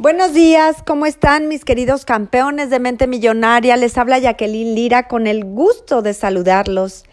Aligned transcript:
Buenos 0.00 0.32
días, 0.32 0.84
¿cómo 0.86 1.06
están 1.06 1.48
mis 1.48 1.64
queridos 1.64 2.04
campeones 2.04 2.70
de 2.70 2.78
mente 2.78 3.08
millonaria? 3.08 3.76
Les 3.76 3.98
habla 3.98 4.20
Jacqueline 4.20 4.76
Lira 4.76 5.08
con 5.08 5.26
el 5.26 5.44
gusto 5.44 6.02
de 6.02 6.14
saludarlos, 6.14 7.04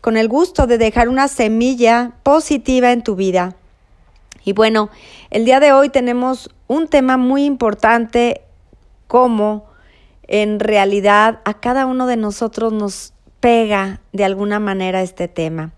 con 0.00 0.16
el 0.16 0.26
gusto 0.26 0.66
de 0.66 0.78
dejar 0.78 1.10
una 1.10 1.28
semilla 1.28 2.12
positiva 2.22 2.92
en 2.92 3.02
tu 3.02 3.14
vida. 3.14 3.56
Y 4.42 4.54
bueno, 4.54 4.88
el 5.28 5.44
día 5.44 5.60
de 5.60 5.74
hoy 5.74 5.90
tenemos 5.90 6.48
un 6.66 6.88
tema 6.88 7.18
muy 7.18 7.44
importante, 7.44 8.40
como 9.06 9.66
en 10.26 10.60
realidad 10.60 11.40
a 11.44 11.60
cada 11.60 11.84
uno 11.84 12.06
de 12.06 12.16
nosotros 12.16 12.72
nos 12.72 13.12
pega 13.40 14.00
de 14.14 14.24
alguna 14.24 14.60
manera 14.60 15.02
este 15.02 15.28
tema. 15.28 15.72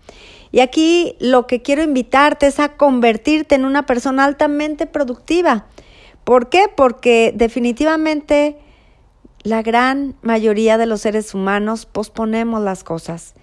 Y 0.53 0.61
aquí 0.61 1.17
lo 1.19 1.45
que 1.45 1.61
quiero 1.61 1.83
invitarte 1.83 2.47
es 2.47 2.61
a 2.61 2.77
convertirte 2.77 3.55
en 3.55 3.65
una 3.65 3.85
persona 3.85 4.23
altamente 4.23 4.85
productiva 4.85 5.65
¿Por 6.23 6.49
qué? 6.49 6.67
Porque 6.73 7.33
definitivamente 7.35 8.57
la 9.43 9.61
gran 9.61 10.15
mayoría 10.21 10.77
de 10.77 10.85
los 10.85 11.01
seres 11.01 11.33
humanos 11.33 11.85
posponemos 11.85 12.61
las 12.61 12.83
cosas. 12.83 13.33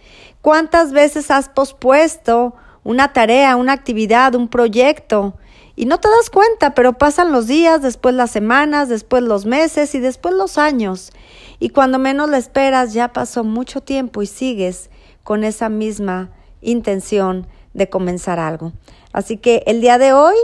¿Cuántas 0.41 0.93
veces 0.93 1.31
has 1.31 1.49
pospuesto 1.51 2.55
una 2.83 3.13
tarea, 3.13 3.57
una 3.57 3.75
actividad, 3.75 4.35
un 4.35 4.49
proyecto? 4.49 5.35
Y 5.77 5.85
no 5.85 5.99
te 6.01 6.09
das 6.09 6.31
cuenta, 6.31 6.75
pero 6.75 6.95
pasan 6.95 7.33
los 7.33 7.47
días, 7.47 7.83
después 7.83 8.15
las 8.15 8.31
semanas, 8.31 8.89
después 8.89 9.23
los 9.23 9.47
meses 9.47 9.95
y 9.95 10.01
después 10.01 10.35
los 10.35 10.59
años. 10.59 11.13
Y 11.59 11.71
cuando 11.71 11.99
menos 11.99 12.31
lo 12.31 12.37
esperas, 12.37 12.95
ya 12.95 13.13
pasó 13.13 13.45
mucho 13.45 13.83
tiempo 13.83 14.23
y 14.23 14.27
sigues 14.27 14.91
con 15.23 15.45
esa 15.45 15.69
misma 15.69 16.31
intención 16.63 17.47
de 17.75 17.89
comenzar 17.89 18.39
algo. 18.39 18.73
Así 19.13 19.37
que 19.37 19.63
el 19.67 19.81
día 19.81 19.99
de 19.99 20.13
hoy 20.13 20.35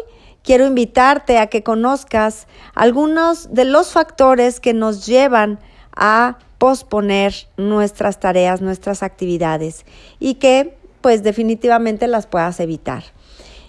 quiero 0.46 0.64
invitarte 0.64 1.38
a 1.38 1.48
que 1.48 1.64
conozcas 1.64 2.46
algunos 2.74 3.52
de 3.52 3.64
los 3.64 3.90
factores 3.90 4.60
que 4.60 4.72
nos 4.72 5.04
llevan 5.04 5.58
a 5.94 6.38
posponer 6.58 7.34
nuestras 7.56 8.20
tareas, 8.20 8.62
nuestras 8.62 9.02
actividades 9.02 9.84
y 10.20 10.34
que 10.34 10.78
pues 11.00 11.22
definitivamente 11.22 12.06
las 12.06 12.26
puedas 12.26 12.60
evitar. 12.60 13.02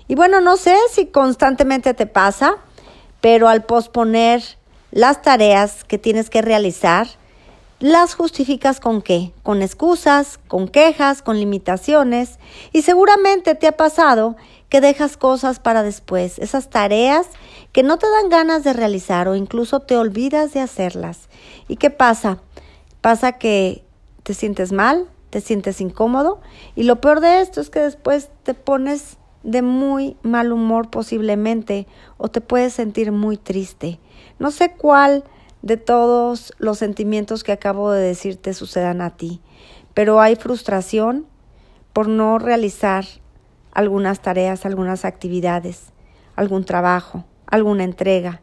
Y 0.08 0.16
bueno, 0.16 0.40
no 0.40 0.56
sé 0.56 0.78
si 0.92 1.08
constantemente 1.08 1.94
te 1.94 2.06
pasa, 2.06 2.56
pero 3.22 3.50
al 3.50 3.66
posponer 3.66 4.44
las 4.92 5.22
tareas 5.22 5.84
que 5.84 5.98
tienes 5.98 6.30
que 6.30 6.42
realizar, 6.42 7.08
las 7.80 8.16
justificas 8.16 8.80
con 8.80 9.02
qué? 9.02 9.34
Con 9.44 9.62
excusas, 9.62 10.40
con 10.48 10.68
quejas, 10.68 11.22
con 11.22 11.38
limitaciones 11.38 12.40
y 12.72 12.84
seguramente 12.84 13.56
te 13.56 13.68
ha 13.68 13.78
pasado 13.78 14.36
que 14.70 14.82
dejas 14.82 15.18
cosas 15.18 15.60
para 15.60 15.84
después, 15.84 16.40
esas 16.40 16.70
tareas 16.70 17.28
que 17.72 17.84
no 17.84 17.98
te 17.98 18.08
dan 18.10 18.30
ganas 18.30 18.64
de 18.64 18.74
realizar 18.74 19.28
o 19.28 19.36
incluso 19.36 19.80
te 19.80 19.96
olvidas 19.96 20.54
de 20.54 20.60
hacerlas. 20.60 21.30
¿Y 21.68 21.78
qué 21.78 21.90
pasa? 21.90 22.40
Pasa 23.02 23.34
que 23.34 23.86
te 24.24 24.34
sientes 24.34 24.72
mal, 24.72 25.08
te 25.30 25.42
sientes 25.42 25.80
incómodo 25.80 26.42
y 26.76 26.84
lo 26.84 27.00
peor 27.00 27.22
de 27.22 27.42
esto 27.42 27.62
es 27.62 27.70
que 27.70 27.80
después 27.80 28.30
te 28.44 28.54
pones 28.54 29.18
de 29.44 29.62
muy 29.62 30.18
mal 30.24 30.52
humor 30.52 30.90
posiblemente 30.90 31.88
o 32.18 32.28
te 32.28 32.42
puedes 32.42 32.74
sentir 32.74 33.12
muy 33.12 33.38
triste. 33.38 34.00
No 34.40 34.52
sé 34.52 34.74
cuál 34.74 35.24
de 35.62 35.78
todos 35.78 36.54
los 36.58 36.78
sentimientos 36.78 37.44
que 37.44 37.52
acabo 37.52 37.92
de 37.92 38.02
decir 38.02 38.38
te 38.38 38.54
sucedan 38.54 39.02
a 39.02 39.16
ti, 39.16 39.42
pero 39.94 40.20
hay 40.20 40.36
frustración 40.36 41.26
por 41.94 42.08
no 42.08 42.40
realizar 42.40 43.06
algunas 43.78 44.22
tareas, 44.22 44.66
algunas 44.66 45.06
actividades, 45.06 45.94
algún 46.36 46.66
trabajo, 46.66 47.26
alguna 47.46 47.84
entrega. 47.84 48.42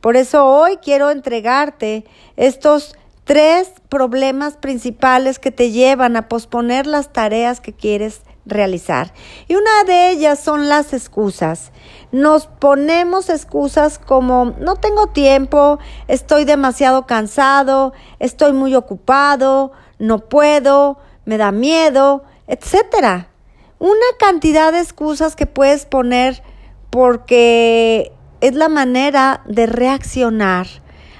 Por 0.00 0.16
eso 0.16 0.44
hoy 0.44 0.78
quiero 0.78 1.12
entregarte 1.12 2.04
estos 2.36 2.96
tres 3.22 3.74
problemas 3.88 4.56
principales 4.56 5.38
que 5.38 5.52
te 5.52 5.70
llevan 5.70 6.16
a 6.16 6.28
posponer 6.28 6.88
las 6.88 7.12
tareas 7.12 7.60
que 7.60 7.72
quieres 7.72 8.22
realizar. 8.44 9.14
Y 9.46 9.54
una 9.54 9.84
de 9.86 10.10
ellas 10.10 10.40
son 10.40 10.68
las 10.68 10.92
excusas. 10.92 11.70
Nos 12.10 12.48
ponemos 12.48 13.28
excusas 13.28 14.00
como 14.00 14.46
no 14.58 14.74
tengo 14.74 15.06
tiempo, 15.06 15.78
estoy 16.08 16.44
demasiado 16.44 17.06
cansado, 17.06 17.92
estoy 18.18 18.52
muy 18.52 18.74
ocupado, 18.74 19.70
no 20.00 20.28
puedo, 20.28 20.98
me 21.24 21.38
da 21.38 21.52
miedo, 21.52 22.24
etcétera 22.48 23.28
una 23.82 24.06
cantidad 24.16 24.70
de 24.70 24.78
excusas 24.78 25.34
que 25.34 25.46
puedes 25.46 25.86
poner 25.86 26.40
porque 26.90 28.12
es 28.40 28.54
la 28.54 28.68
manera 28.68 29.42
de 29.44 29.66
reaccionar 29.66 30.68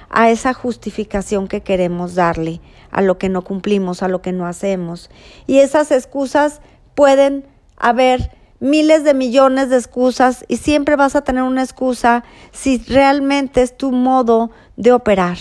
a 0.09 0.29
esa 0.29 0.53
justificación 0.53 1.49
que 1.49 1.59
queremos 1.59 2.15
darle, 2.15 2.61
a 2.89 3.01
lo 3.01 3.17
que 3.17 3.27
no 3.27 3.43
cumplimos, 3.43 4.01
a 4.01 4.07
lo 4.07 4.21
que 4.21 4.31
no 4.31 4.47
hacemos. 4.47 5.09
Y 5.45 5.59
esas 5.59 5.91
excusas 5.91 6.61
pueden 6.95 7.45
haber 7.75 8.31
miles 8.61 9.03
de 9.03 9.13
millones 9.13 9.69
de 9.69 9.75
excusas 9.75 10.45
y 10.47 10.55
siempre 10.55 10.95
vas 10.95 11.17
a 11.17 11.21
tener 11.25 11.43
una 11.43 11.63
excusa 11.63 12.23
si 12.53 12.77
realmente 12.77 13.61
es 13.61 13.75
tu 13.75 13.91
modo 13.91 14.51
de 14.77 14.93
operar. 14.93 15.37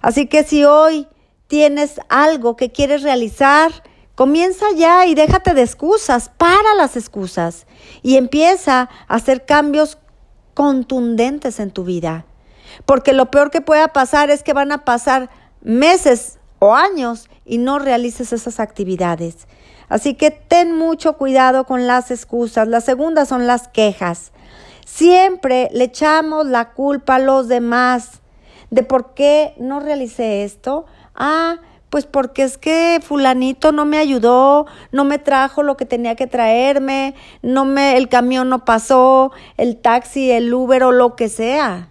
Así 0.00 0.28
que 0.28 0.44
si 0.44 0.64
hoy 0.64 1.08
tienes 1.46 2.00
algo 2.08 2.56
que 2.56 2.72
quieres 2.72 3.02
realizar, 3.02 3.70
Comienza 4.14 4.66
ya 4.76 5.06
y 5.06 5.14
déjate 5.14 5.54
de 5.54 5.62
excusas, 5.62 6.28
para 6.28 6.74
las 6.76 6.96
excusas 6.96 7.66
y 8.02 8.16
empieza 8.16 8.88
a 9.08 9.14
hacer 9.14 9.44
cambios 9.44 9.98
contundentes 10.54 11.58
en 11.58 11.72
tu 11.72 11.84
vida. 11.84 12.24
Porque 12.86 13.12
lo 13.12 13.30
peor 13.30 13.50
que 13.50 13.60
pueda 13.60 13.88
pasar 13.88 14.30
es 14.30 14.42
que 14.42 14.52
van 14.52 14.72
a 14.72 14.84
pasar 14.84 15.30
meses 15.62 16.38
o 16.60 16.74
años 16.74 17.28
y 17.44 17.58
no 17.58 17.78
realices 17.78 18.32
esas 18.32 18.60
actividades. 18.60 19.48
Así 19.88 20.14
que 20.14 20.30
ten 20.30 20.76
mucho 20.76 21.16
cuidado 21.16 21.64
con 21.64 21.86
las 21.86 22.10
excusas. 22.10 22.68
La 22.68 22.80
segunda 22.80 23.26
son 23.26 23.46
las 23.46 23.68
quejas. 23.68 24.32
Siempre 24.86 25.68
le 25.72 25.84
echamos 25.84 26.46
la 26.46 26.72
culpa 26.72 27.16
a 27.16 27.18
los 27.18 27.48
demás 27.48 28.20
de 28.70 28.82
por 28.82 29.14
qué 29.14 29.54
no 29.58 29.80
realicé 29.80 30.44
esto. 30.44 30.86
Ah, 31.14 31.56
pues 31.94 32.06
porque 32.06 32.42
es 32.42 32.58
que 32.58 32.98
fulanito 33.00 33.70
no 33.70 33.84
me 33.84 33.98
ayudó, 33.98 34.66
no 34.90 35.04
me 35.04 35.20
trajo 35.20 35.62
lo 35.62 35.76
que 35.76 35.86
tenía 35.86 36.16
que 36.16 36.26
traerme, 36.26 37.14
no 37.40 37.64
me 37.64 37.96
el 37.96 38.08
camión 38.08 38.48
no 38.48 38.64
pasó, 38.64 39.30
el 39.58 39.76
taxi, 39.76 40.32
el 40.32 40.52
Uber 40.52 40.82
o 40.82 40.90
lo 40.90 41.14
que 41.14 41.28
sea. 41.28 41.90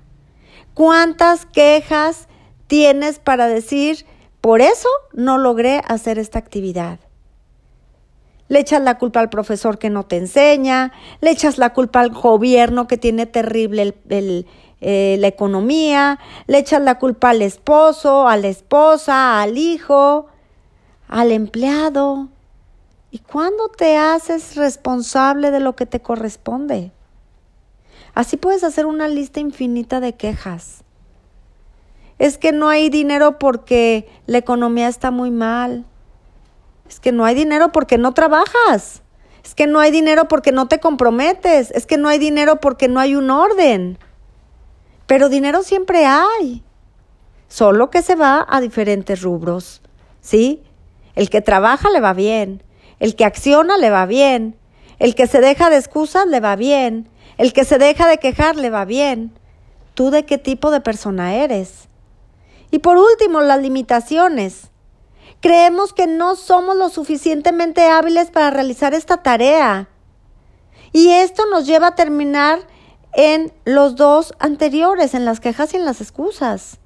¿Cuántas 0.74 1.46
quejas 1.46 2.28
tienes 2.68 3.19
para 3.19 3.47
decir, 3.47 4.06
por 4.41 4.59
eso 4.59 4.90
no 5.14 5.38
logré 5.38 5.81
hacer 5.88 6.20
esta 6.20 6.38
actividad? 6.38 7.00
Le 8.50 8.59
echas 8.59 8.81
la 8.81 8.97
culpa 8.97 9.22
al 9.22 9.30
profesor 9.30 9.80
que 9.80 9.90
no 9.90 10.03
te 10.03 10.18
enseña, 10.18 10.91
le 11.22 11.31
echas 11.31 11.58
la 11.58 11.72
culpa 11.72 12.02
al 12.02 12.09
gobierno 12.09 12.88
que 12.88 12.97
tiene 12.97 13.25
terrible 13.25 13.96
el, 14.09 14.47
eh, 14.85 15.16
la 15.19 15.27
economía, 15.27 16.19
le 16.47 16.57
echas 16.57 16.81
la 16.81 16.99
culpa 16.99 17.29
al 17.29 17.41
esposo, 17.41 18.27
a 18.27 18.35
la 18.35 18.49
esposa, 18.49 19.41
al 19.41 19.57
hijo, 19.57 20.27
al 21.07 21.31
empleado. 21.31 22.27
¿Y 23.09 23.19
cuándo 23.19 23.69
te 23.69 23.95
haces 23.97 24.57
responsable 24.57 25.51
de 25.51 25.61
lo 25.61 25.75
que 25.77 25.85
te 25.85 26.01
corresponde? 26.01 26.91
Así 28.13 28.35
puedes 28.35 28.66
hacer 28.66 28.85
una 28.85 29.07
lista 29.07 29.39
infinita 29.39 30.01
de 30.01 30.16
quejas. 30.16 30.83
Es 32.19 32.38
que 32.38 32.51
no 32.51 32.67
hay 32.67 32.89
dinero 32.89 33.39
porque 33.39 34.09
la 34.25 34.39
economía 34.39 34.89
está 34.89 35.11
muy 35.11 35.31
mal. 35.31 35.85
Es 36.89 36.99
que 36.99 37.13
no 37.13 37.23
hay 37.23 37.35
dinero 37.35 37.72
porque 37.72 37.97
no 37.97 38.13
trabajas. 38.13 39.01
Es 39.45 39.55
que 39.55 39.66
no 39.66 39.79
hay 39.79 39.91
dinero 39.91 40.27
porque 40.27 40.51
no 40.51 40.67
te 40.67 40.79
comprometes. 40.79 41.72
Es 41.72 41.85
que 41.85 41.97
no 41.97 42.09
hay 42.09 42.19
dinero 42.19 42.59
porque 42.59 42.90
no 42.90 42.99
hay 42.99 43.16
un 43.16 43.29
orden. 43.29 43.97
Pero 45.08 45.29
dinero 45.29 45.64
siempre 45.64 46.05
hay, 46.05 46.64
solo 47.47 47.90
que 47.90 48.02
se 48.02 48.16
va 48.16 48.46
a 48.50 48.61
diferentes 48.61 49.22
rubros, 49.22 49.82
¿sí? 50.22 50.64
El 51.16 51.29
que 51.29 51.41
trabaja 51.41 51.90
le 51.90 52.00
va 52.00 52.14
bien, 52.14 52.64
el 53.00 53.16
que 53.16 53.26
acciona 53.26 53.78
le 53.78 53.90
va 53.90 54.05
bien, 54.05 54.58
el 55.00 55.16
que 55.16 55.28
se 55.28 55.41
deja 55.41 55.70
de 55.70 55.78
excusas 55.78 56.26
le 56.28 56.40
va 56.40 56.55
bien, 56.55 57.09
el 57.38 57.53
que 57.53 57.66
se 57.66 57.78
deja 57.78 58.08
de 58.08 58.17
quejar 58.17 58.55
le 58.55 58.70
va 58.70 58.85
bien. 58.85 59.38
¿Tú 59.94 60.09
de 60.09 60.26
qué 60.26 60.38
tipo 60.38 60.72
de 60.72 60.82
persona 60.82 61.35
eres? 61.35 61.88
Y 62.72 62.79
por 62.79 62.97
último, 62.97 63.41
las 63.41 63.61
limitaciones. 63.61 64.72
Creemos 65.40 65.94
que 65.94 66.08
no 66.08 66.35
somos 66.35 66.76
lo 66.76 66.90
suficientemente 66.90 67.88
hábiles 67.88 68.32
para 68.32 68.49
realizar 68.49 68.94
esta 68.94 69.17
tarea. 69.17 69.90
Y 70.91 71.09
esto 71.09 71.44
nos 71.52 71.66
lleva 71.66 71.88
a 71.88 71.96
terminar 71.96 72.59
en 73.15 73.53
los 73.65 73.95
dos 73.95 74.33
anteriores, 74.39 75.13
en 75.13 75.25
las 75.25 75.39
quejas 75.39 75.73
y 75.73 75.77
en 75.77 75.85
las 75.85 76.01
excusas. 76.01 76.79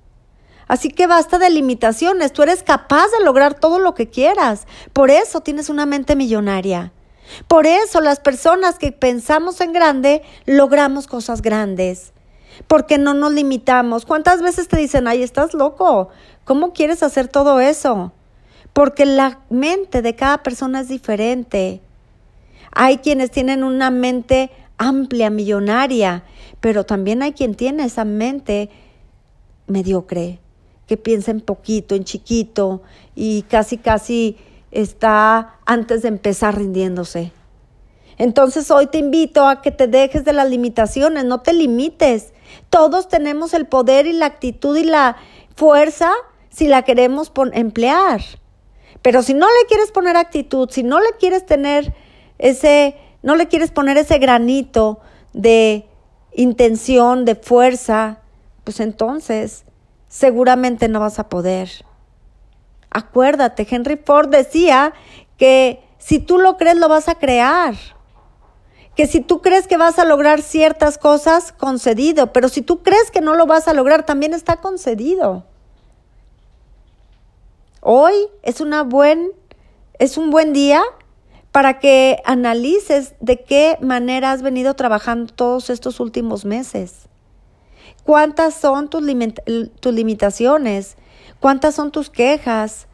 Así 0.68 0.90
que 0.90 1.08
basta 1.08 1.40
de 1.40 1.50
limitaciones, 1.50 2.34
tú 2.34 2.44
eres 2.44 2.62
capaz 2.62 3.08
de 3.18 3.24
lograr 3.24 3.54
todo 3.54 3.80
lo 3.80 3.94
que 3.94 4.10
quieras. 4.10 4.68
Por 4.92 5.10
eso 5.10 5.40
tienes 5.42 5.70
una 5.70 5.86
mente 5.86 6.16
millonaria. 6.16 6.92
Por 7.48 7.66
eso 7.66 8.02
las 8.02 8.20
personas 8.20 8.78
que 8.78 8.92
pensamos 8.92 9.62
en 9.62 9.74
grande 9.74 10.24
logramos 10.46 11.08
cosas 11.08 11.42
grandes. 11.42 12.12
porque 12.66 12.98
no 12.98 13.14
nos 13.14 13.34
limitamos. 13.34 14.06
¿Cuántas 14.06 14.42
veces 14.42 14.68
te 14.68 14.78
dicen, 14.78 15.08
ay, 15.08 15.22
estás 15.22 15.54
loco? 15.54 16.10
¿Cómo 16.44 16.74
quieres 16.74 17.04
hacer 17.04 17.28
todo 17.28 17.60
eso? 17.60 18.14
Porque 18.74 19.06
la 19.06 19.42
mente 19.50 20.02
de 20.02 20.16
cada 20.16 20.44
persona 20.44 20.82
es 20.82 20.88
diferente. 20.88 21.82
Hay 22.72 22.98
quienes 22.98 23.32
tienen 23.32 23.64
una 23.64 23.92
mente 23.92 24.50
amplia, 24.78 25.30
millonaria, 25.30 26.24
pero 26.60 26.86
también 26.86 27.22
hay 27.24 27.34
quien 27.34 27.56
tiene 27.56 27.86
esa 27.86 28.06
mente 28.06 28.70
mediocre, 29.68 30.40
que 30.86 30.98
piensa 30.98 31.32
en 31.32 31.42
poquito, 31.42 31.96
en 31.96 32.04
chiquito 32.04 32.82
y 33.16 33.44
casi, 33.44 33.78
casi 33.78 34.38
está 34.72 35.60
antes 35.66 36.02
de 36.02 36.08
empezar 36.08 36.58
rindiéndose. 36.58 37.32
Entonces 38.18 38.72
hoy 38.72 38.88
te 38.88 38.98
invito 38.98 39.46
a 39.46 39.62
que 39.62 39.72
te 39.72 39.88
dejes 39.88 40.26
de 40.26 40.34
las 40.34 40.50
limitaciones, 40.50 41.26
no 41.26 41.42
te 41.42 41.54
limites. 41.54 42.34
Todos 42.70 43.10
tenemos 43.10 43.54
el 43.54 43.68
poder 43.68 44.08
y 44.08 44.14
la 44.14 44.26
actitud 44.26 44.76
y 44.76 44.84
la 44.84 45.18
fuerza 45.56 46.12
si 46.50 46.68
la 46.68 46.82
queremos 46.82 47.32
emplear. 47.54 48.22
Pero 49.04 49.22
si 49.22 49.34
no 49.34 49.46
le 49.46 49.68
quieres 49.68 49.92
poner 49.92 50.18
actitud, 50.18 50.70
si 50.72 50.82
no 50.82 51.00
le 51.00 51.12
quieres 51.20 51.46
tener 51.46 51.94
ese, 52.40 52.96
no 53.24 53.36
le 53.36 53.48
quieres 53.48 53.72
poner 53.72 53.98
ese 53.98 54.18
granito 54.20 55.00
de 55.34 55.88
intención, 56.34 57.26
de 57.26 57.36
fuerza, 57.36 58.20
pues 58.64 58.80
entonces 58.80 59.64
seguramente 60.08 60.88
no 60.88 61.00
vas 61.00 61.20
a 61.20 61.30
poder. 61.30 61.70
Acuérdate, 62.90 63.68
Henry 63.70 63.98
Ford 63.98 64.30
decía 64.30 64.94
que 65.38 65.84
si 65.98 66.20
tú 66.20 66.38
lo 66.40 66.58
crees, 66.58 66.78
lo 66.78 66.88
vas 66.90 67.10
a 67.10 67.16
crear 67.16 67.76
que 68.98 69.06
si 69.06 69.22
tú 69.22 69.42
crees 69.44 69.68
que 69.68 69.78
vas 69.78 70.00
a 70.00 70.06
lograr 70.06 70.42
ciertas 70.42 70.98
cosas, 70.98 71.52
concedido, 71.52 72.34
pero 72.34 72.50
si 72.50 72.64
tú 72.64 72.82
crees 72.82 73.12
que 73.12 73.22
no 73.22 73.36
lo 73.36 73.46
vas 73.46 73.68
a 73.68 73.74
lograr, 73.74 74.08
también 74.08 74.34
está 74.34 74.58
concedido. 74.58 75.46
Hoy 77.80 78.16
es 78.42 78.60
una 78.60 78.82
buen 78.82 79.32
es 80.00 80.18
un 80.18 80.32
buen 80.32 80.52
día 80.52 80.82
para 81.58 81.80
que 81.80 82.22
analices 82.24 83.16
de 83.20 83.44
qué 83.44 83.80
manera 83.82 84.32
has 84.32 84.44
venido 84.44 84.76
trabajando 84.76 85.34
todos 85.34 85.72
estos 85.72 86.00
últimos 86.00 86.46
meses. 86.46 87.10
¿Cuántas 88.04 88.54
son 88.54 88.92
tus, 88.92 89.02
tus 89.80 89.92
limitaciones? 89.92 90.98
¿Cuántas 91.40 91.74
son 91.74 91.90
tus 91.90 92.12
quejas? 92.12 92.86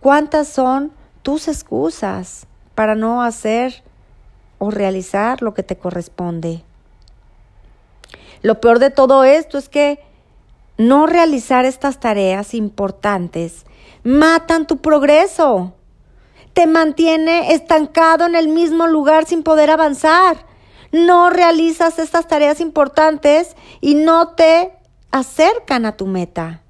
¿Cuántas 0.00 0.48
son 0.48 0.90
tus 1.22 1.46
excusas 1.46 2.48
para 2.74 2.96
no 2.96 3.22
hacer 3.22 3.84
o 4.58 4.72
realizar 4.72 5.40
lo 5.40 5.54
que 5.54 5.62
te 5.62 5.78
corresponde. 5.78 6.64
Lo 8.42 8.60
peor 8.60 8.80
de 8.80 8.90
todo 8.90 9.22
esto 9.22 9.58
es 9.58 9.68
que 9.68 10.00
no 10.76 11.06
realizar 11.06 11.64
estas 11.64 12.00
tareas 12.00 12.52
importantes 12.52 13.64
matan 14.02 14.66
tu 14.66 14.78
progreso. 14.78 15.74
Te 16.58 16.66
mantiene 16.66 17.54
estancado 17.54 18.26
en 18.26 18.34
el 18.34 18.48
mismo 18.48 18.88
lugar 18.88 19.26
sin 19.26 19.44
poder 19.44 19.70
avanzar. 19.70 20.44
No 20.90 21.30
realizas 21.30 22.00
estas 22.00 22.26
tareas 22.26 22.58
importantes 22.58 23.54
y 23.80 23.94
no 23.94 24.30
te 24.30 24.72
acercan 25.12 25.86
a 25.86 25.96
tu 25.96 26.08
meta. 26.08 26.62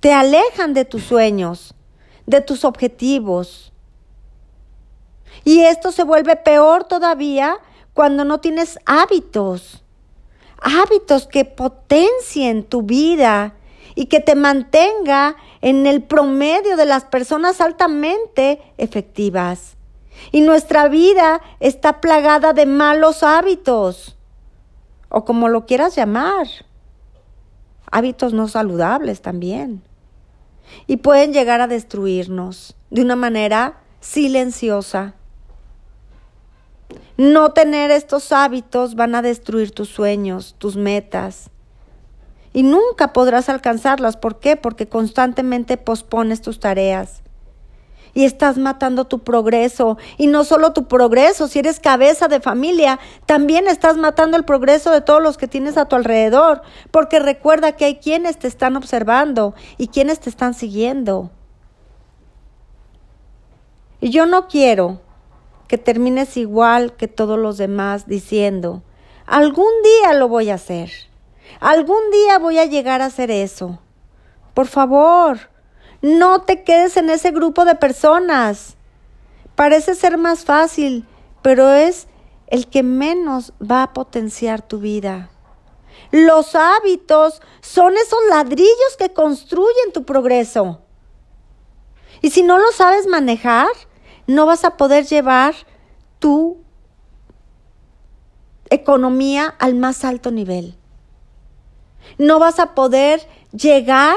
Te 0.00 0.12
alejan 0.12 0.74
de 0.74 0.84
tus 0.84 1.04
sueños, 1.04 1.76
de 2.26 2.40
tus 2.40 2.64
objetivos 2.64 3.72
y 5.44 5.60
esto 5.60 5.92
se 5.92 6.02
vuelve 6.02 6.34
peor 6.34 6.82
todavía 6.82 7.56
cuando 7.94 8.24
no 8.24 8.40
tienes 8.40 8.80
hábitos, 8.84 9.84
hábitos 10.60 11.28
que 11.28 11.44
potencien 11.44 12.64
tu 12.64 12.82
vida 12.82 13.54
y 13.94 14.06
que 14.06 14.20
te 14.20 14.34
mantenga 14.34 15.36
en 15.60 15.86
el 15.86 16.02
promedio 16.02 16.76
de 16.76 16.86
las 16.86 17.04
personas 17.04 17.60
altamente 17.60 18.60
efectivas. 18.78 19.76
Y 20.32 20.42
nuestra 20.42 20.88
vida 20.88 21.40
está 21.60 22.00
plagada 22.00 22.52
de 22.52 22.66
malos 22.66 23.22
hábitos, 23.22 24.16
o 25.08 25.24
como 25.24 25.48
lo 25.48 25.66
quieras 25.66 25.96
llamar, 25.96 26.46
hábitos 27.90 28.32
no 28.32 28.48
saludables 28.48 29.22
también. 29.22 29.82
Y 30.86 30.98
pueden 30.98 31.32
llegar 31.32 31.60
a 31.60 31.66
destruirnos 31.66 32.76
de 32.90 33.02
una 33.02 33.16
manera 33.16 33.80
silenciosa. 34.00 35.14
No 37.16 37.52
tener 37.52 37.90
estos 37.90 38.32
hábitos 38.32 38.94
van 38.94 39.14
a 39.14 39.22
destruir 39.22 39.72
tus 39.72 39.88
sueños, 39.88 40.54
tus 40.58 40.76
metas. 40.76 41.50
Y 42.52 42.62
nunca 42.62 43.12
podrás 43.12 43.48
alcanzarlas. 43.48 44.16
¿Por 44.16 44.40
qué? 44.40 44.56
Porque 44.56 44.88
constantemente 44.88 45.76
pospones 45.76 46.42
tus 46.42 46.60
tareas. 46.60 47.22
Y 48.12 48.24
estás 48.24 48.58
matando 48.58 49.04
tu 49.04 49.20
progreso. 49.20 49.98
Y 50.18 50.26
no 50.26 50.44
solo 50.44 50.72
tu 50.72 50.88
progreso, 50.88 51.46
si 51.46 51.60
eres 51.60 51.78
cabeza 51.78 52.26
de 52.26 52.40
familia, 52.40 52.98
también 53.26 53.68
estás 53.68 53.96
matando 53.96 54.36
el 54.36 54.44
progreso 54.44 54.90
de 54.90 55.00
todos 55.00 55.22
los 55.22 55.38
que 55.38 55.46
tienes 55.46 55.76
a 55.76 55.86
tu 55.86 55.94
alrededor. 55.94 56.62
Porque 56.90 57.20
recuerda 57.20 57.72
que 57.72 57.84
hay 57.84 57.96
quienes 57.96 58.38
te 58.38 58.48
están 58.48 58.76
observando 58.76 59.54
y 59.78 59.88
quienes 59.88 60.18
te 60.18 60.28
están 60.28 60.54
siguiendo. 60.54 61.30
Y 64.00 64.10
yo 64.10 64.26
no 64.26 64.48
quiero 64.48 65.00
que 65.68 65.78
termines 65.78 66.36
igual 66.36 66.94
que 66.96 67.06
todos 67.06 67.38
los 67.38 67.58
demás 67.58 68.08
diciendo, 68.08 68.82
algún 69.26 69.70
día 69.84 70.14
lo 70.14 70.26
voy 70.26 70.50
a 70.50 70.54
hacer, 70.54 70.90
algún 71.58 72.10
día 72.12 72.38
voy 72.38 72.58
a 72.58 72.66
llegar 72.66 73.02
a 73.02 73.06
hacer 73.06 73.30
eso. 73.30 73.80
Por 74.54 74.66
favor, 74.66 75.50
no 76.02 76.42
te 76.42 76.62
quedes 76.62 76.96
en 76.96 77.10
ese 77.10 77.30
grupo 77.30 77.64
de 77.64 77.74
personas. 77.74 78.76
Parece 79.54 79.94
ser 79.94 80.18
más 80.18 80.44
fácil, 80.44 81.06
pero 81.42 81.72
es 81.72 82.06
el 82.46 82.68
que 82.68 82.82
menos 82.82 83.52
va 83.60 83.82
a 83.82 83.92
potenciar 83.92 84.62
tu 84.62 84.78
vida. 84.78 85.30
Los 86.10 86.54
hábitos 86.54 87.40
son 87.60 87.94
esos 87.96 88.18
ladrillos 88.28 88.96
que 88.98 89.12
construyen 89.12 89.92
tu 89.92 90.04
progreso. 90.04 90.80
Y 92.22 92.30
si 92.30 92.42
no 92.42 92.58
lo 92.58 92.72
sabes 92.72 93.06
manejar, 93.06 93.68
no 94.26 94.46
vas 94.46 94.64
a 94.64 94.76
poder 94.76 95.06
llevar 95.06 95.54
tu 96.18 96.58
economía 98.70 99.54
al 99.58 99.74
más 99.74 100.04
alto 100.04 100.30
nivel. 100.30 100.79
No 102.18 102.38
vas 102.38 102.58
a 102.58 102.74
poder 102.74 103.26
llegar 103.52 104.16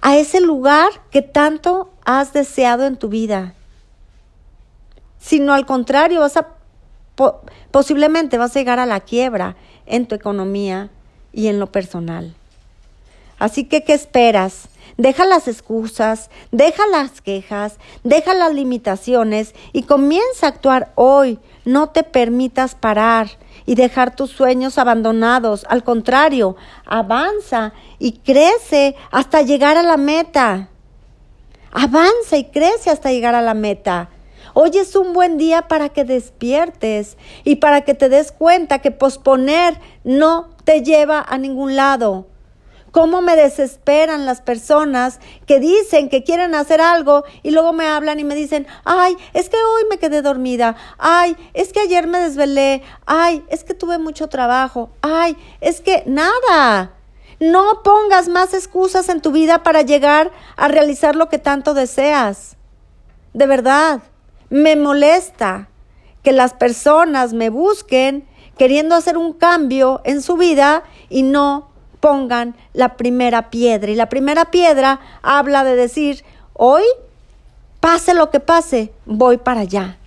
a 0.00 0.16
ese 0.16 0.40
lugar 0.40 0.88
que 1.10 1.22
tanto 1.22 1.90
has 2.04 2.32
deseado 2.32 2.86
en 2.86 2.96
tu 2.96 3.08
vida, 3.08 3.54
sino 5.18 5.52
al 5.52 5.66
contrario, 5.66 6.20
vas 6.20 6.36
a 6.36 6.48
posiblemente 7.70 8.38
vas 8.38 8.56
a 8.56 8.58
llegar 8.58 8.78
a 8.78 8.86
la 8.86 9.00
quiebra 9.00 9.56
en 9.86 10.06
tu 10.06 10.14
economía 10.14 10.88
y 11.32 11.48
en 11.48 11.60
lo 11.60 11.70
personal. 11.70 12.34
Así 13.38 13.64
que, 13.64 13.84
¿qué 13.84 13.94
esperas? 13.94 14.68
Deja 14.96 15.24
las 15.24 15.48
excusas, 15.48 16.30
deja 16.52 16.86
las 16.86 17.20
quejas, 17.20 17.78
deja 18.04 18.34
las 18.34 18.54
limitaciones 18.54 19.54
y 19.72 19.84
comienza 19.84 20.46
a 20.46 20.50
actuar 20.50 20.92
hoy. 20.94 21.38
No 21.70 21.90
te 21.90 22.02
permitas 22.02 22.74
parar 22.74 23.28
y 23.64 23.76
dejar 23.76 24.16
tus 24.16 24.32
sueños 24.32 24.76
abandonados. 24.76 25.64
Al 25.68 25.84
contrario, 25.84 26.56
avanza 26.84 27.74
y 28.00 28.18
crece 28.18 28.96
hasta 29.12 29.42
llegar 29.42 29.76
a 29.76 29.84
la 29.84 29.96
meta. 29.96 30.68
Avanza 31.70 32.38
y 32.38 32.46
crece 32.46 32.90
hasta 32.90 33.12
llegar 33.12 33.36
a 33.36 33.40
la 33.40 33.54
meta. 33.54 34.08
Hoy 34.52 34.70
es 34.74 34.96
un 34.96 35.12
buen 35.12 35.38
día 35.38 35.68
para 35.68 35.90
que 35.90 36.02
despiertes 36.02 37.16
y 37.44 37.56
para 37.56 37.82
que 37.82 37.94
te 37.94 38.08
des 38.08 38.32
cuenta 38.32 38.80
que 38.80 38.90
posponer 38.90 39.80
no 40.02 40.48
te 40.64 40.82
lleva 40.82 41.24
a 41.24 41.38
ningún 41.38 41.76
lado. 41.76 42.26
Cómo 42.92 43.22
me 43.22 43.36
desesperan 43.36 44.26
las 44.26 44.40
personas 44.40 45.20
que 45.46 45.60
dicen 45.60 46.08
que 46.08 46.24
quieren 46.24 46.54
hacer 46.54 46.80
algo 46.80 47.24
y 47.42 47.52
luego 47.52 47.72
me 47.72 47.86
hablan 47.86 48.18
y 48.18 48.24
me 48.24 48.34
dicen, 48.34 48.66
ay, 48.84 49.16
es 49.32 49.48
que 49.48 49.56
hoy 49.56 49.84
me 49.88 49.98
quedé 49.98 50.22
dormida, 50.22 50.76
ay, 50.98 51.36
es 51.54 51.72
que 51.72 51.80
ayer 51.80 52.06
me 52.06 52.18
desvelé, 52.18 52.82
ay, 53.06 53.44
es 53.48 53.62
que 53.62 53.74
tuve 53.74 53.98
mucho 53.98 54.28
trabajo, 54.28 54.90
ay, 55.02 55.36
es 55.60 55.80
que 55.80 56.02
nada. 56.06 56.94
No 57.38 57.82
pongas 57.82 58.28
más 58.28 58.52
excusas 58.52 59.08
en 59.08 59.22
tu 59.22 59.30
vida 59.32 59.62
para 59.62 59.82
llegar 59.82 60.30
a 60.56 60.68
realizar 60.68 61.16
lo 61.16 61.28
que 61.28 61.38
tanto 61.38 61.72
deseas. 61.72 62.56
De 63.32 63.46
verdad, 63.46 64.02
me 64.50 64.76
molesta 64.76 65.68
que 66.22 66.32
las 66.32 66.52
personas 66.52 67.32
me 67.32 67.48
busquen 67.48 68.28
queriendo 68.58 68.94
hacer 68.94 69.16
un 69.16 69.32
cambio 69.32 70.02
en 70.04 70.20
su 70.20 70.36
vida 70.36 70.82
y 71.08 71.22
no 71.22 71.69
pongan 72.00 72.56
la 72.72 72.96
primera 72.96 73.50
piedra. 73.50 73.90
Y 73.90 73.94
la 73.94 74.08
primera 74.08 74.46
piedra 74.46 75.00
habla 75.22 75.64
de 75.64 75.76
decir, 75.76 76.24
hoy, 76.54 76.82
pase 77.80 78.14
lo 78.14 78.30
que 78.30 78.40
pase, 78.40 78.92
voy 79.06 79.36
para 79.36 79.60
allá. 79.60 79.98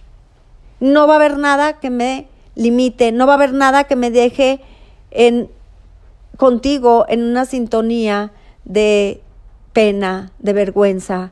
No 0.80 1.08
va 1.08 1.14
a 1.14 1.18
haber 1.18 1.38
nada 1.38 1.80
que 1.80 1.90
me 1.90 2.28
limite, 2.56 3.12
no 3.12 3.26
va 3.26 3.34
a 3.34 3.36
haber 3.36 3.54
nada 3.54 3.86
que 3.86 3.96
me 3.96 4.12
deje 4.12 4.62
en 5.12 5.50
contigo 6.38 7.06
en 7.08 7.24
una 7.24 7.46
sintonía 7.46 8.32
de 8.66 9.22
pena, 9.72 10.32
de 10.40 10.54
vergüenza. 10.54 11.32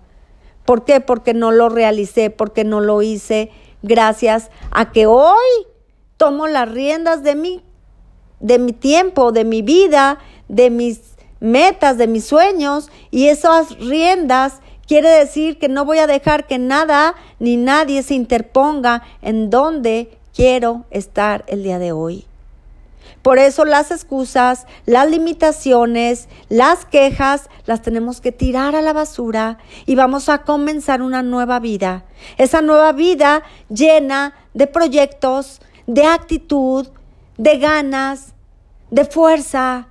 ¿Por 0.66 0.86
qué? 0.86 1.02
Porque 1.02 1.34
no 1.34 1.52
lo 1.52 1.70
realicé, 1.70 2.30
porque 2.30 2.64
no 2.64 2.82
lo 2.82 3.02
hice, 3.02 3.52
gracias 3.82 4.52
a 4.72 4.92
que 4.92 5.06
hoy 5.06 5.66
tomo 6.18 6.48
las 6.48 6.72
riendas 6.72 7.24
de 7.24 7.36
mi, 7.36 7.64
de 8.40 8.60
mi 8.60 8.74
tiempo, 8.74 9.32
de 9.32 9.44
mi 9.44 9.62
vida, 9.62 10.20
de 10.52 10.70
mis 10.70 11.00
metas, 11.40 11.98
de 11.98 12.08
mis 12.08 12.26
sueños, 12.26 12.90
y 13.10 13.28
esas 13.28 13.80
riendas 13.80 14.60
quiere 14.86 15.10
decir 15.10 15.58
que 15.58 15.70
no 15.70 15.86
voy 15.86 16.00
a 16.00 16.08
dejar 16.08 16.46
que 16.46 16.60
nada 16.60 17.16
ni 17.40 17.56
nadie 17.56 18.04
se 18.04 18.14
interponga 18.14 19.02
en 19.22 19.50
donde 19.50 20.18
quiero 20.36 20.86
estar 20.92 21.46
el 21.48 21.64
día 21.64 21.80
de 21.80 21.94
hoy. 21.94 22.26
Por 23.22 23.40
eso 23.40 23.66
las 23.66 23.92
excusas, 23.92 24.66
las 24.86 25.10
limitaciones, 25.10 26.28
las 26.50 26.86
quejas, 26.86 27.50
las 27.66 27.82
tenemos 27.82 28.20
que 28.20 28.32
tirar 28.32 28.76
a 28.76 28.82
la 28.82 28.94
basura 28.94 29.60
y 29.86 29.96
vamos 29.96 30.28
a 30.28 30.40
comenzar 30.40 31.02
una 31.02 31.24
nueva 31.24 31.60
vida. 31.60 32.04
Esa 32.38 32.62
nueva 32.62 32.92
vida 32.92 33.44
llena 33.70 34.34
de 34.54 34.68
proyectos, 34.68 35.62
de 35.88 36.06
actitud, 36.06 36.88
de 37.38 37.60
ganas, 37.60 38.34
de 38.90 39.06
fuerza. 39.06 39.88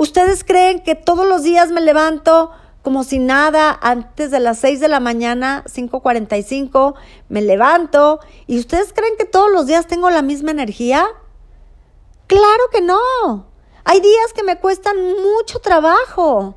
¿Ustedes 0.00 0.44
creen 0.44 0.80
que 0.80 0.94
todos 0.94 1.26
los 1.26 1.42
días 1.42 1.70
me 1.70 1.82
levanto 1.82 2.50
como 2.80 3.04
si 3.04 3.18
nada 3.18 3.78
antes 3.82 4.30
de 4.30 4.40
las 4.40 4.58
6 4.60 4.80
de 4.80 4.88
la 4.88 4.98
mañana, 4.98 5.62
5.45, 5.66 6.94
me 7.28 7.42
levanto 7.42 8.18
y 8.46 8.58
ustedes 8.58 8.94
creen 8.94 9.12
que 9.18 9.26
todos 9.26 9.52
los 9.52 9.66
días 9.66 9.86
tengo 9.86 10.08
la 10.08 10.22
misma 10.22 10.52
energía? 10.52 11.06
Claro 12.28 12.62
que 12.72 12.80
no. 12.80 13.44
Hay 13.84 14.00
días 14.00 14.32
que 14.34 14.42
me 14.42 14.58
cuestan 14.58 14.96
mucho 14.96 15.58
trabajo, 15.58 16.54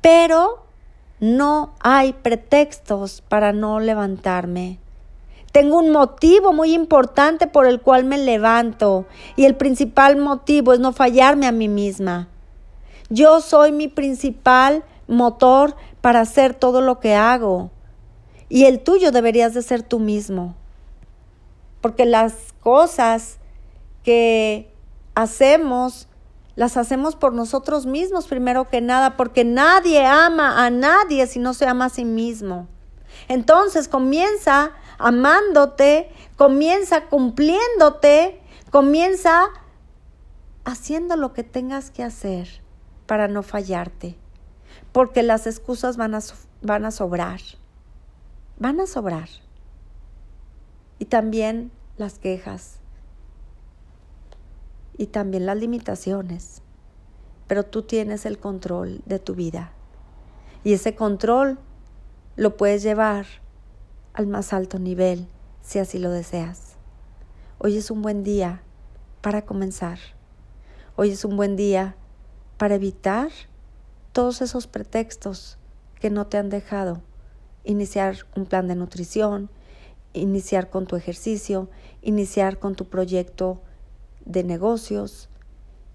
pero 0.00 0.62
no 1.18 1.74
hay 1.80 2.12
pretextos 2.12 3.20
para 3.22 3.52
no 3.52 3.80
levantarme. 3.80 4.78
Tengo 5.50 5.80
un 5.80 5.90
motivo 5.90 6.52
muy 6.52 6.72
importante 6.72 7.48
por 7.48 7.66
el 7.66 7.80
cual 7.80 8.04
me 8.04 8.18
levanto 8.18 9.06
y 9.34 9.44
el 9.44 9.56
principal 9.56 10.16
motivo 10.18 10.72
es 10.72 10.78
no 10.78 10.92
fallarme 10.92 11.48
a 11.48 11.52
mí 11.52 11.66
misma. 11.66 12.28
Yo 13.14 13.40
soy 13.40 13.70
mi 13.70 13.86
principal 13.86 14.82
motor 15.06 15.76
para 16.00 16.22
hacer 16.22 16.52
todo 16.52 16.80
lo 16.80 16.98
que 16.98 17.14
hago 17.14 17.70
y 18.48 18.64
el 18.64 18.80
tuyo 18.80 19.12
deberías 19.12 19.54
de 19.54 19.62
ser 19.62 19.84
tú 19.84 20.00
mismo. 20.00 20.56
Porque 21.80 22.06
las 22.06 22.34
cosas 22.60 23.38
que 24.02 24.74
hacemos, 25.14 26.08
las 26.56 26.76
hacemos 26.76 27.14
por 27.14 27.34
nosotros 27.34 27.86
mismos 27.86 28.26
primero 28.26 28.68
que 28.68 28.80
nada, 28.80 29.16
porque 29.16 29.44
nadie 29.44 30.04
ama 30.04 30.64
a 30.64 30.70
nadie 30.70 31.28
si 31.28 31.38
no 31.38 31.54
se 31.54 31.68
ama 31.68 31.84
a 31.84 31.90
sí 31.90 32.04
mismo. 32.04 32.66
Entonces 33.28 33.86
comienza 33.86 34.72
amándote, 34.98 36.10
comienza 36.36 37.04
cumpliéndote, 37.04 38.40
comienza 38.72 39.50
haciendo 40.64 41.14
lo 41.14 41.32
que 41.32 41.44
tengas 41.44 41.92
que 41.92 42.02
hacer 42.02 42.63
para 43.06 43.28
no 43.28 43.42
fallarte, 43.42 44.16
porque 44.92 45.22
las 45.22 45.46
excusas 45.46 45.96
van 45.96 46.14
a, 46.14 46.20
van 46.62 46.84
a 46.84 46.90
sobrar, 46.90 47.40
van 48.58 48.80
a 48.80 48.86
sobrar. 48.86 49.28
Y 50.98 51.06
también 51.06 51.70
las 51.96 52.18
quejas 52.18 52.78
y 54.96 55.06
también 55.06 55.46
las 55.46 55.56
limitaciones, 55.56 56.62
pero 57.46 57.64
tú 57.64 57.82
tienes 57.82 58.26
el 58.26 58.38
control 58.38 59.02
de 59.06 59.18
tu 59.18 59.34
vida. 59.34 59.72
Y 60.62 60.72
ese 60.72 60.94
control 60.94 61.58
lo 62.36 62.56
puedes 62.56 62.82
llevar 62.82 63.26
al 64.14 64.26
más 64.26 64.52
alto 64.52 64.78
nivel 64.78 65.28
si 65.60 65.78
así 65.78 65.98
lo 65.98 66.10
deseas. 66.10 66.76
Hoy 67.58 67.76
es 67.76 67.90
un 67.90 68.02
buen 68.02 68.22
día 68.22 68.62
para 69.20 69.42
comenzar. 69.42 69.98
Hoy 70.96 71.10
es 71.10 71.24
un 71.24 71.36
buen 71.36 71.56
día 71.56 71.96
para 72.56 72.76
evitar 72.76 73.30
todos 74.12 74.42
esos 74.42 74.66
pretextos 74.66 75.58
que 76.00 76.10
no 76.10 76.26
te 76.26 76.38
han 76.38 76.50
dejado 76.50 77.02
iniciar 77.64 78.18
un 78.36 78.46
plan 78.46 78.68
de 78.68 78.76
nutrición, 78.76 79.50
iniciar 80.12 80.70
con 80.70 80.86
tu 80.86 80.96
ejercicio, 80.96 81.68
iniciar 82.02 82.58
con 82.58 82.76
tu 82.76 82.86
proyecto 82.86 83.60
de 84.24 84.44
negocios, 84.44 85.28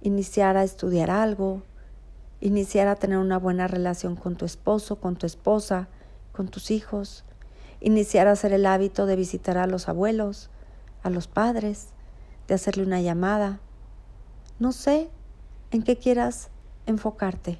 iniciar 0.02 0.58
a 0.58 0.64
estudiar 0.64 1.12
algo, 1.12 1.62
iniciar 2.42 2.88
a 2.88 2.96
tener 2.96 3.20
una 3.20 3.38
buena 3.38 3.68
relación 3.68 4.16
con 4.16 4.36
tu 4.36 4.46
esposo, 4.46 4.98
con 4.98 5.16
tu 5.16 5.26
esposa, 5.26 5.88
con 6.32 6.48
tus 6.48 6.72
hijos, 6.72 7.24
iniciar 7.80 8.28
a 8.28 8.32
hacer 8.32 8.52
el 8.52 8.66
hábito 8.66 9.06
de 9.06 9.16
visitar 9.16 9.58
a 9.58 9.68
los 9.68 9.88
abuelos, 9.88 10.50
a 11.04 11.10
los 11.10 11.28
padres, 11.28 11.90
de 12.48 12.56
hacerle 12.56 12.84
una 12.84 13.02
llamada. 13.02 13.60
No 14.58 14.72
sé 14.72 15.10
en 15.72 15.84
qué 15.84 15.98
quieras 15.98 16.50
enfocarte, 16.86 17.60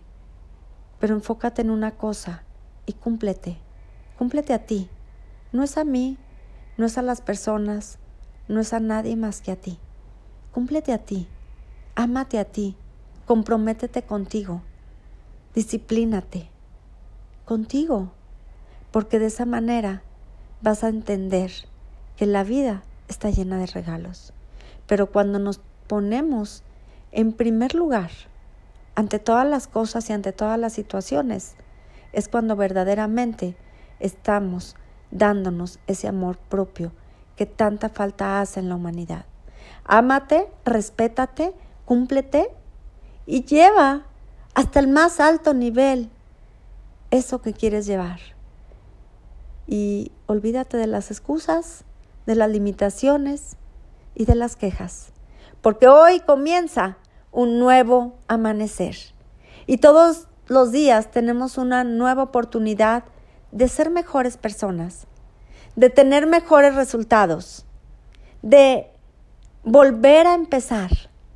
pero 1.00 1.16
enfócate 1.16 1.62
en 1.62 1.70
una 1.70 1.92
cosa 1.92 2.44
y 2.86 2.94
cúmplete. 2.94 3.58
Cúmplete 4.18 4.54
a 4.54 4.66
ti. 4.66 4.90
No 5.52 5.64
es 5.64 5.78
a 5.78 5.84
mí, 5.84 6.18
no 6.78 6.86
es 6.86 6.98
a 6.98 7.02
las 7.02 7.22
personas, 7.22 8.00
no 8.48 8.60
es 8.60 8.74
a 8.74 8.80
nadie 8.80 9.16
más 9.16 9.42
que 9.42 9.52
a 9.52 9.56
ti. 9.56 9.80
Cúmplete 10.52 10.92
a 10.92 10.98
ti, 10.98 11.28
ámate 11.96 12.40
a 12.40 12.46
ti, 12.46 12.76
comprométete 13.26 14.02
contigo, 14.04 14.64
disciplínate 15.54 16.50
contigo, 17.46 18.12
porque 18.92 19.20
de 19.20 19.28
esa 19.28 19.46
manera 19.46 20.04
vas 20.62 20.84
a 20.84 20.90
entender 20.90 21.52
que 22.16 22.26
la 22.26 22.44
vida 22.44 22.84
está 23.08 23.30
llena 23.30 23.58
de 23.58 23.68
regalos. 23.68 24.34
Pero 24.88 25.12
cuando 25.12 25.40
nos 25.40 25.62
ponemos 25.88 26.64
en 27.12 27.34
primer 27.34 27.76
lugar 27.76 28.12
ante 28.96 29.20
todas 29.20 29.48
las 29.48 29.68
cosas 29.68 30.10
y 30.10 30.14
ante 30.14 30.34
todas 30.34 30.60
las 30.60 30.74
situaciones, 30.74 31.56
es 32.12 32.28
cuando 32.28 32.56
verdaderamente 32.56 33.56
estamos 34.00 34.76
dándonos 35.12 35.80
ese 35.88 36.08
amor 36.08 36.38
propio 36.38 36.92
que 37.36 37.46
tanta 37.46 37.90
falta 37.90 38.42
hace 38.42 38.60
en 38.60 38.70
la 38.70 38.76
humanidad. 38.76 39.26
Ámate, 39.86 40.50
respétate, 40.66 41.54
cúmplete 41.86 42.50
y 43.26 43.46
lleva 43.46 44.06
hasta 44.54 44.80
el 44.80 44.88
más 44.88 45.20
alto 45.20 45.54
nivel 45.54 46.10
eso 47.12 47.42
que 47.42 47.54
quieres 47.54 47.86
llevar. 47.86 48.20
Y 49.68 50.12
olvídate 50.26 50.78
de 50.78 50.88
las 50.88 51.12
excusas, 51.12 51.86
de 52.26 52.36
las 52.36 52.50
limitaciones 52.50 53.56
y 54.16 54.26
de 54.26 54.36
las 54.36 54.56
quejas, 54.56 55.14
porque 55.62 55.88
hoy 55.88 56.20
comienza 56.22 56.98
un 57.32 57.60
nuevo 57.60 58.18
amanecer. 58.28 58.96
Y 59.68 59.78
todos 59.78 60.28
los 60.48 60.72
días 60.72 61.12
tenemos 61.12 61.58
una 61.58 61.84
nueva 61.84 62.24
oportunidad 62.24 63.04
de 63.52 63.68
ser 63.68 63.90
mejores 63.90 64.38
personas, 64.38 65.08
de 65.76 65.90
tener 65.90 66.28
mejores 66.28 66.76
resultados, 66.76 67.66
de 68.42 68.88
volver 69.64 70.28
a 70.28 70.34
empezar, 70.34 70.90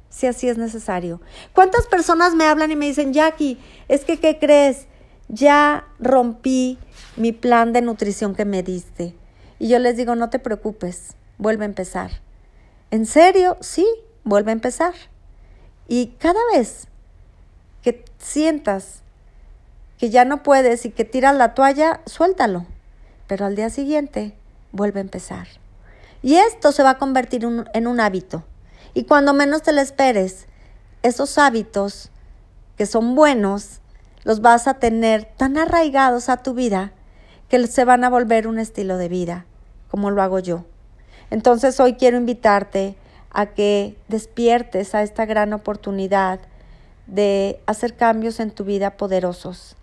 si 0.09 0.27
así 0.27 0.47
es 0.47 0.57
necesario. 0.57 1.21
¿Cuántas 1.53 1.87
personas 1.87 2.33
me 2.33 2.45
hablan 2.45 2.71
y 2.71 2.75
me 2.75 2.87
dicen, 2.87 3.13
Jackie, 3.13 3.59
es 3.87 4.05
que, 4.05 4.19
¿qué 4.19 4.39
crees? 4.39 4.87
Ya 5.27 5.87
rompí 5.99 6.77
mi 7.15 7.31
plan 7.31 7.73
de 7.73 7.81
nutrición 7.81 8.35
que 8.35 8.45
me 8.45 8.63
diste. 8.63 9.15
Y 9.59 9.67
yo 9.67 9.79
les 9.79 9.97
digo, 9.97 10.15
no 10.15 10.29
te 10.29 10.39
preocupes, 10.39 11.15
vuelve 11.37 11.65
a 11.65 11.67
empezar. 11.67 12.11
¿En 12.91 13.05
serio? 13.05 13.57
Sí, 13.61 13.87
vuelve 14.23 14.51
a 14.51 14.53
empezar. 14.53 14.93
Y 15.87 16.07
cada 16.19 16.39
vez 16.53 16.87
que 17.81 18.05
sientas 18.17 19.01
que 19.97 20.09
ya 20.09 20.25
no 20.25 20.43
puedes 20.43 20.85
y 20.85 20.89
que 20.89 21.05
tiras 21.05 21.35
la 21.35 21.53
toalla, 21.53 22.01
suéltalo. 22.05 22.65
Pero 23.27 23.45
al 23.45 23.55
día 23.55 23.69
siguiente, 23.69 24.35
vuelve 24.71 24.99
a 24.99 25.01
empezar. 25.01 25.47
Y 26.21 26.35
esto 26.35 26.71
se 26.71 26.83
va 26.83 26.91
a 26.91 26.97
convertir 26.97 27.45
en 27.73 27.87
un 27.87 27.99
hábito. 27.99 28.43
Y 28.93 29.05
cuando 29.05 29.33
menos 29.33 29.61
te 29.61 29.73
lo 29.73 29.81
esperes, 29.81 30.47
esos 31.01 31.37
hábitos 31.37 32.09
que 32.77 32.85
son 32.85 33.15
buenos, 33.15 33.81
los 34.23 34.41
vas 34.41 34.67
a 34.67 34.75
tener 34.75 35.25
tan 35.25 35.57
arraigados 35.57 36.29
a 36.29 36.37
tu 36.37 36.53
vida 36.53 36.91
que 37.49 37.67
se 37.67 37.85
van 37.85 38.03
a 38.03 38.09
volver 38.09 38.47
un 38.47 38.57
estilo 38.57 38.97
de 38.97 39.09
vida, 39.09 39.45
como 39.89 40.11
lo 40.11 40.21
hago 40.21 40.39
yo. 40.39 40.65
Entonces 41.29 41.79
hoy 41.79 41.95
quiero 41.95 42.17
invitarte 42.17 42.95
a 43.33 43.47
que 43.47 43.97
despiertes 44.07 44.95
a 44.95 45.03
esta 45.03 45.25
gran 45.25 45.53
oportunidad 45.53 46.39
de 47.07 47.59
hacer 47.65 47.95
cambios 47.95 48.39
en 48.39 48.51
tu 48.51 48.63
vida 48.63 48.91
poderosos 48.91 49.75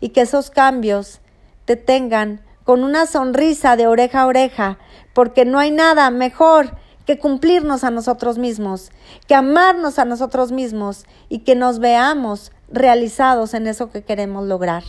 y 0.00 0.08
que 0.08 0.22
esos 0.22 0.50
cambios 0.50 1.20
te 1.64 1.76
tengan 1.76 2.40
con 2.64 2.82
una 2.82 3.06
sonrisa 3.06 3.76
de 3.76 3.86
oreja 3.86 4.22
a 4.22 4.26
oreja, 4.26 4.78
porque 5.12 5.44
no 5.44 5.58
hay 5.58 5.70
nada 5.70 6.10
mejor 6.10 6.76
que 7.06 7.18
cumplirnos 7.18 7.84
a 7.84 7.90
nosotros 7.90 8.38
mismos, 8.38 8.90
que 9.26 9.34
amarnos 9.34 9.98
a 9.98 10.06
nosotros 10.06 10.50
mismos 10.50 11.04
y 11.28 11.40
que 11.40 11.54
nos 11.54 11.78
veamos 11.78 12.52
realizados 12.70 13.54
en 13.54 13.66
eso 13.66 13.90
que 13.90 14.02
queremos 14.02 14.46
lograr. 14.46 14.82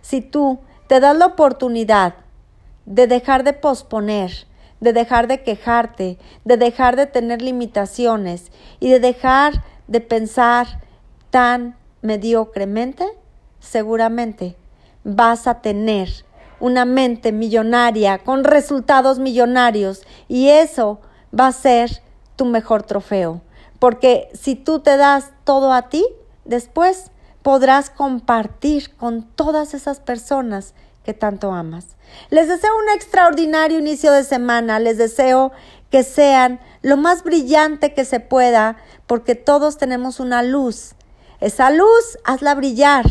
Si 0.00 0.20
tú 0.20 0.60
te 0.86 1.00
das 1.00 1.16
la 1.16 1.26
oportunidad 1.26 2.14
de 2.86 3.06
dejar 3.06 3.42
de 3.44 3.52
posponer, 3.52 4.47
de 4.80 4.92
dejar 4.92 5.28
de 5.28 5.42
quejarte, 5.42 6.18
de 6.44 6.56
dejar 6.56 6.96
de 6.96 7.06
tener 7.06 7.42
limitaciones 7.42 8.52
y 8.80 8.90
de 8.90 9.00
dejar 9.00 9.64
de 9.86 10.00
pensar 10.00 10.80
tan 11.30 11.76
mediocremente, 12.02 13.06
seguramente 13.60 14.56
vas 15.04 15.46
a 15.46 15.60
tener 15.60 16.08
una 16.60 16.84
mente 16.84 17.32
millonaria 17.32 18.18
con 18.18 18.44
resultados 18.44 19.18
millonarios 19.18 20.02
y 20.28 20.48
eso 20.48 21.00
va 21.38 21.48
a 21.48 21.52
ser 21.52 22.02
tu 22.36 22.44
mejor 22.44 22.82
trofeo. 22.82 23.42
Porque 23.78 24.28
si 24.34 24.54
tú 24.54 24.80
te 24.80 24.96
das 24.96 25.32
todo 25.44 25.72
a 25.72 25.88
ti, 25.88 26.04
después 26.44 27.10
podrás 27.42 27.90
compartir 27.90 28.94
con 28.96 29.22
todas 29.22 29.74
esas 29.74 30.00
personas 30.00 30.74
que 31.08 31.14
tanto 31.14 31.52
amas. 31.52 31.96
Les 32.28 32.48
deseo 32.48 32.70
un 32.76 32.94
extraordinario 32.94 33.78
inicio 33.78 34.12
de 34.12 34.24
semana, 34.24 34.78
les 34.78 34.98
deseo 34.98 35.52
que 35.88 36.02
sean 36.02 36.60
lo 36.82 36.98
más 36.98 37.24
brillante 37.24 37.94
que 37.94 38.04
se 38.04 38.20
pueda, 38.20 38.76
porque 39.06 39.34
todos 39.34 39.78
tenemos 39.78 40.20
una 40.20 40.42
luz. 40.42 40.92
Esa 41.40 41.70
luz, 41.70 42.18
hazla 42.24 42.54
brillar 42.54 43.06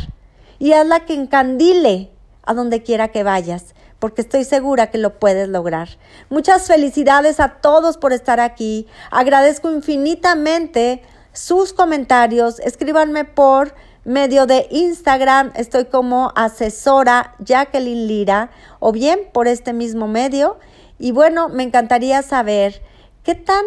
y 0.60 0.74
hazla 0.74 1.06
que 1.06 1.16
encandile 1.16 2.12
a 2.44 2.54
donde 2.54 2.84
quiera 2.84 3.08
que 3.08 3.24
vayas, 3.24 3.74
porque 3.98 4.22
estoy 4.22 4.44
segura 4.44 4.92
que 4.92 5.00
lo 5.00 5.18
puedes 5.18 5.50
lograr. 5.50 5.90
Muchas 6.30 6.68
felicidades 6.68 7.40
a 7.40 7.54
todos 7.62 7.98
por 7.98 8.14
estar 8.14 8.40
aquí. 8.40 8.86
Agradezco 9.10 9.72
infinitamente 9.72 11.02
sus 11.34 11.74
comentarios. 11.74 12.60
Escríbanme 12.60 13.26
por 13.26 13.74
medio 14.08 14.46
de 14.46 14.68
Instagram, 14.72 15.52
estoy 15.56 15.86
como 15.86 16.32
asesora 16.34 17.36
Jacqueline 17.40 18.08
Lira, 18.08 18.52
o 18.80 18.94
bien 18.94 19.20
por 19.34 19.50
este 19.50 19.74
mismo 19.74 20.08
medio. 20.08 20.58
Y 20.98 21.12
bueno, 21.12 21.50
me 21.50 21.64
encantaría 21.64 22.22
saber 22.22 22.82
qué 23.24 23.36
tan, 23.36 23.66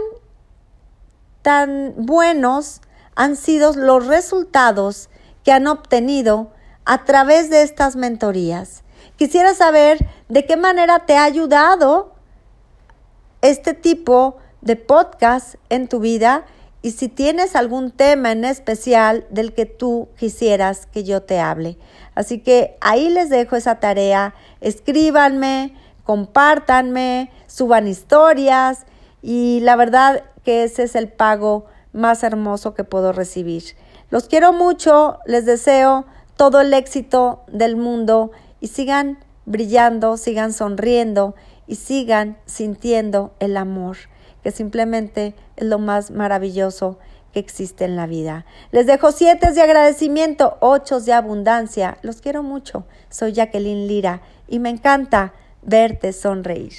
tan 1.42 1.92
buenos 1.94 2.80
han 3.14 3.36
sido 3.36 3.74
los 3.74 4.06
resultados 4.06 5.10
que 5.44 5.52
han 5.52 5.66
obtenido 5.66 6.50
a 6.86 7.04
través 7.04 7.50
de 7.50 7.60
estas 7.60 7.94
mentorías. 7.94 8.82
Quisiera 9.16 9.52
saber 9.52 10.08
de 10.30 10.46
qué 10.46 10.56
manera 10.56 11.00
te 11.00 11.18
ha 11.18 11.24
ayudado 11.24 12.14
este 13.42 13.74
tipo 13.74 14.38
de 14.62 14.76
podcast 14.76 15.56
en 15.68 15.86
tu 15.86 16.00
vida 16.00 16.46
y 16.82 16.92
si 16.92 17.08
tienes 17.08 17.56
algún 17.56 17.90
tema 17.90 18.32
en 18.32 18.44
especial 18.44 19.26
del 19.30 19.52
que 19.52 19.66
tú 19.66 20.08
quisieras 20.18 20.86
que 20.86 21.04
yo 21.04 21.22
te 21.22 21.38
hable. 21.38 21.76
Así 22.14 22.38
que 22.38 22.76
ahí 22.80 23.10
les 23.10 23.28
dejo 23.28 23.56
esa 23.56 23.80
tarea. 23.80 24.34
Escríbanme, 24.60 25.74
compártanme, 26.04 27.30
suban 27.46 27.86
historias 27.86 28.86
y 29.22 29.60
la 29.60 29.76
verdad 29.76 30.24
que 30.42 30.64
ese 30.64 30.84
es 30.84 30.94
el 30.94 31.08
pago 31.08 31.66
más 31.92 32.22
hermoso 32.22 32.72
que 32.74 32.84
puedo 32.84 33.12
recibir. 33.12 33.62
Los 34.08 34.26
quiero 34.28 34.52
mucho, 34.52 35.18
les 35.26 35.44
deseo 35.44 36.06
todo 36.36 36.62
el 36.62 36.72
éxito 36.72 37.42
del 37.48 37.76
mundo 37.76 38.30
y 38.60 38.68
sigan 38.68 39.18
brillando, 39.44 40.16
sigan 40.16 40.54
sonriendo 40.54 41.34
y 41.66 41.74
sigan 41.76 42.38
sintiendo 42.46 43.34
el 43.38 43.56
amor 43.56 43.98
que 44.42 44.50
simplemente 44.50 45.34
es 45.56 45.66
lo 45.66 45.78
más 45.78 46.10
maravilloso 46.10 46.98
que 47.32 47.40
existe 47.40 47.84
en 47.84 47.96
la 47.96 48.06
vida. 48.06 48.44
Les 48.72 48.86
dejo 48.86 49.12
siete 49.12 49.52
de 49.52 49.62
agradecimiento, 49.62 50.56
ocho 50.60 51.00
de 51.00 51.12
abundancia. 51.12 51.98
Los 52.02 52.20
quiero 52.20 52.42
mucho. 52.42 52.84
Soy 53.08 53.32
Jacqueline 53.32 53.86
Lira 53.86 54.22
y 54.48 54.58
me 54.58 54.70
encanta 54.70 55.32
verte 55.62 56.12
sonreír. 56.12 56.72